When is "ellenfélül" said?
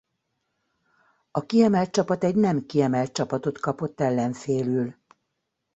3.99-4.95